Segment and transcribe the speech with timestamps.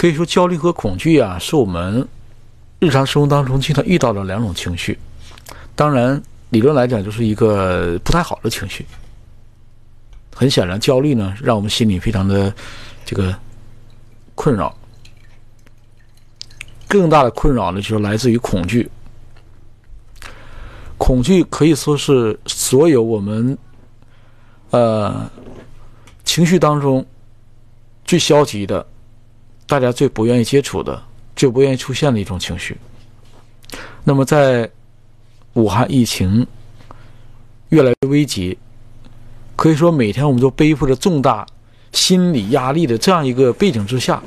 [0.00, 2.08] 可以说，焦虑和恐惧啊，是我们
[2.78, 4.98] 日常生活当中经常遇到的两种情绪。
[5.76, 8.86] 当然，理论来讲，就是一个不太好的情绪。
[10.34, 12.50] 很显然，焦虑呢，让我们心里非常的
[13.04, 13.38] 这个
[14.34, 14.74] 困扰。
[16.88, 18.90] 更大的困扰呢，就是来自于恐惧。
[20.96, 23.58] 恐惧可以说是所有我们
[24.70, 25.30] 呃
[26.24, 27.04] 情绪当中
[28.06, 28.86] 最消极的。
[29.70, 31.00] 大家最不愿意接触的、
[31.36, 32.76] 最不愿意出现的一种情绪。
[34.02, 34.68] 那么，在
[35.52, 36.44] 武汉疫情
[37.68, 38.58] 越来越危急，
[39.54, 41.46] 可以说每天我们都背负着重大
[41.92, 44.20] 心理压力的这样一个背景之下，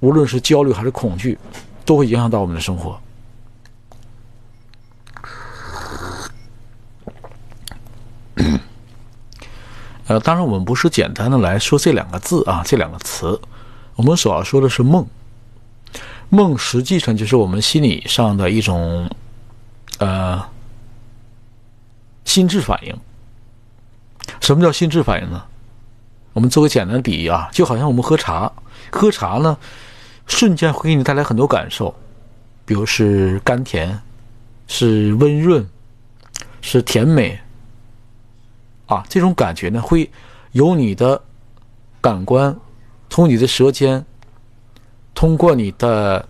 [0.00, 1.38] 无论是焦虑还是恐惧，
[1.84, 2.98] 都会影响到我们的生活。
[10.06, 13.38] 呃，当然，我们不是简单的来说这两个字啊，这两个词。
[13.96, 15.06] 我们所要说的是梦，
[16.28, 19.10] 梦实际上就是我们心理上的一种，
[19.98, 20.46] 呃，
[22.24, 22.94] 心智反应。
[24.40, 25.42] 什么叫心智反应呢？
[26.34, 28.52] 我们做个简单的比喻啊，就好像我们喝茶，
[28.92, 29.56] 喝茶呢，
[30.26, 31.94] 瞬间会给你带来很多感受，
[32.66, 33.98] 比如是甘甜，
[34.66, 35.66] 是温润，
[36.60, 37.40] 是甜美，
[38.84, 40.10] 啊，这种感觉呢，会
[40.52, 41.22] 由你的
[42.02, 42.54] 感官。
[43.08, 44.04] 从你的舌尖，
[45.14, 46.28] 通过你的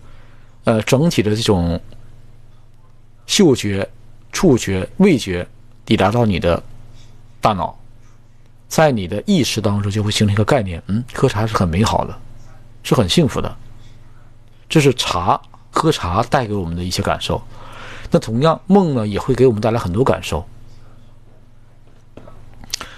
[0.63, 1.79] 呃整体的这种
[3.25, 3.87] 嗅觉、
[4.31, 5.47] 触觉、味觉，
[5.85, 6.61] 抵达到你的
[7.41, 7.77] 大脑，
[8.67, 12.17] 在你的意识当中就会形成一个概念：嗯，喝茶是很美好的，
[12.83, 13.53] 是很幸福的。
[14.69, 15.39] 这是茶
[15.71, 17.41] 喝茶带给我们的一些感受。
[18.11, 20.45] 那同样，梦呢也会给我们带来很多感受。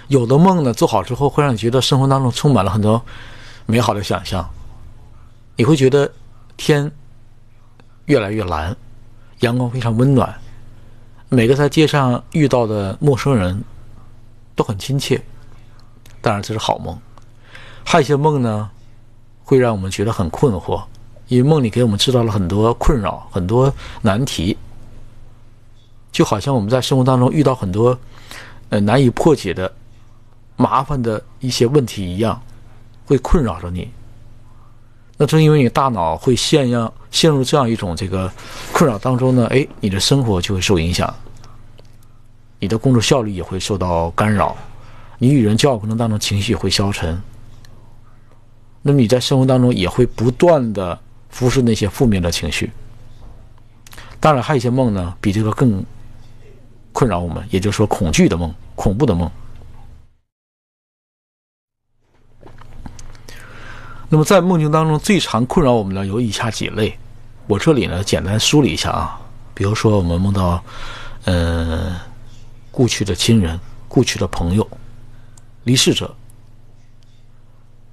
[0.06, 3.02] 有的梦呢做好之后，会让你觉得生活当中充满了很多。
[3.70, 4.50] 美好的想象，
[5.54, 6.10] 你会觉得
[6.56, 6.90] 天
[8.06, 8.76] 越来越蓝，
[9.40, 10.36] 阳光非常温暖，
[11.28, 13.62] 每个在街上遇到的陌生人
[14.56, 15.22] 都很亲切。
[16.20, 16.98] 当然这是好梦，
[17.84, 18.68] 还有一些梦呢，
[19.44, 20.82] 会让我们觉得很困惑，
[21.28, 23.72] 因为梦里给我们制造了很多困扰、很多
[24.02, 24.58] 难题，
[26.10, 27.96] 就好像我们在生活当中遇到很多
[28.70, 29.72] 呃难以破解的
[30.56, 32.42] 麻烦的一些问题一样。
[33.10, 33.90] 会困扰着你，
[35.16, 38.32] 那正因为你大脑会陷样陷入这样一种这个
[38.72, 41.12] 困扰当中呢，哎，你的生活就会受影响，
[42.60, 44.56] 你的工作效率也会受到干扰，
[45.18, 47.20] 你与人交往过程当中情绪会消沉，
[48.80, 50.96] 那么你在生活当中也会不断的
[51.30, 52.70] 服侍那些负面的情绪。
[54.20, 55.84] 当然，还有一些梦呢，比这个更
[56.92, 59.28] 困扰我们，也就是说恐惧的梦、恐怖的梦。
[64.12, 66.98] 那么在梦境当中最常困扰我们的有以下几类，
[67.46, 69.20] 我这里呢简单梳理一下啊。
[69.54, 70.60] 比如说我们梦到，
[71.26, 71.94] 嗯，
[72.72, 74.68] 故去的亲人、故去的朋友、
[75.62, 76.12] 离世者，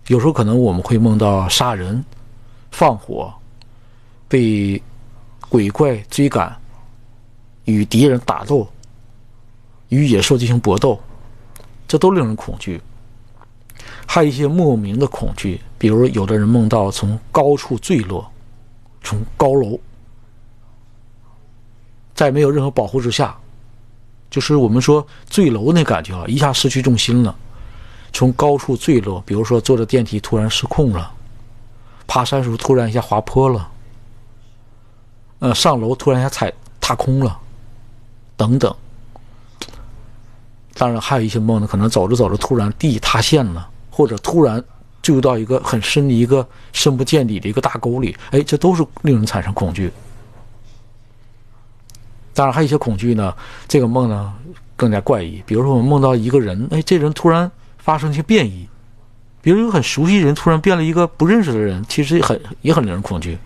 [0.07, 2.03] 有时候可能我们会梦到杀人、
[2.71, 3.31] 放火、
[4.27, 4.81] 被
[5.49, 6.59] 鬼怪追赶、
[7.65, 8.67] 与敌人打斗、
[9.89, 10.99] 与野兽进行搏斗，
[11.87, 12.81] 这都令人恐惧。
[14.09, 18.25] 还有一些莫名的恐惧，比如有的人梦到从高处坠落，
[19.03, 19.77] 从高楼，
[22.15, 23.37] 在没有任何保护之下，
[24.31, 27.35] 就是我们说坠楼那感觉啊，一下失去重心了，
[28.13, 31.11] 从高处坠落，比如说坐着电梯突然失控了，
[32.07, 33.69] 爬山时候突然一下滑坡了，
[35.39, 37.37] 呃，上楼突然一下踩踏空了，
[38.35, 38.73] 等等。
[40.73, 43.69] 当然还有一些梦呢，可能走着走着突然地塌陷了。
[43.97, 44.63] 或者突然
[45.01, 49.91] 坠入到一个很深的一个深不见底的一个大沟里，哎，这都是令人产生恐惧。
[52.31, 53.35] 当然，还有一些恐惧呢，
[53.67, 54.31] 这个梦呢
[54.75, 55.41] 更加怪异。
[55.47, 58.69] 比如说，我们梦到一个人，哎，这人突然发生一些变异，
[59.41, 63.39] 比如一个很熟悉的人突然变了一个不认识的人，其实很也很令人恐惧。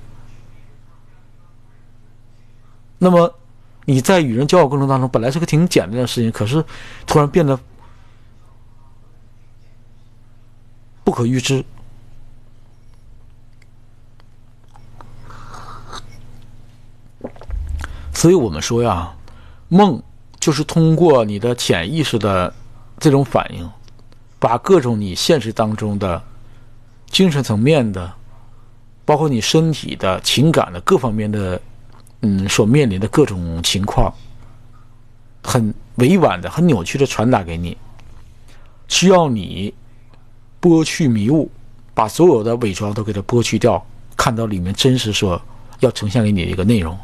[2.97, 3.33] 那么
[3.85, 6.61] 你在与人交往过程当中，本来是个挺简单的事情，可是
[7.07, 7.57] 突然变得。
[11.03, 11.65] 不可预知，
[18.13, 19.11] 所以我们说呀，
[19.67, 20.01] 梦
[20.39, 22.53] 就是通过你的潜意识的
[22.99, 23.67] 这种反应，
[24.37, 26.21] 把各种你现实当中的
[27.07, 28.13] 精神层面的，
[29.03, 31.59] 包括你身体的情感的各方面的，
[32.21, 34.13] 嗯，所面临的各种情况，
[35.43, 37.75] 很委婉的、很扭曲的传达给你，
[38.87, 39.73] 需要你。
[40.61, 41.49] 剥去迷雾，
[41.93, 43.83] 把所有的伪装都给它剥去掉，
[44.15, 45.41] 看到里面真实所
[45.79, 46.95] 要呈现给你的一个内容。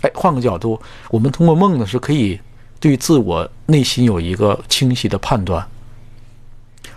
[0.00, 0.80] 哎，换个角度，
[1.10, 2.40] 我们通过梦呢是可以
[2.80, 5.66] 对自我内心有一个清晰的判断。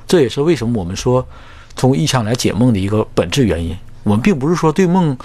[0.07, 1.27] 这也是为什么我们说
[1.75, 3.75] 通过意象来解梦的一个本质原因。
[4.03, 5.17] 我们并不是说对梦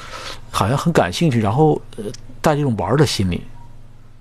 [0.50, 2.04] 好像很感兴趣，然后呃
[2.40, 3.42] 带这种玩的心理。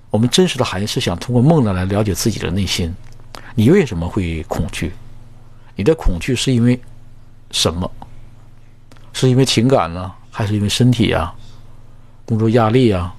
[0.09, 2.93] 我们真实的含义是想通过梦呢来了解自己的内心。
[3.55, 4.91] 你为什么会恐惧？
[5.77, 6.77] 你的恐惧是因为
[7.51, 7.89] 什么？
[9.13, 11.33] 是因为情感呢，还是因为身体啊？
[12.25, 13.15] 工作压力啊？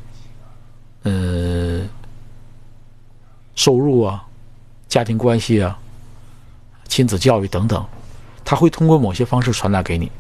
[1.05, 1.83] 呃，
[3.55, 4.25] 收入啊？
[4.89, 5.79] 家庭关系啊？
[6.87, 7.85] 亲子教育等等，
[8.45, 10.11] 他会通过某些方式传达给你。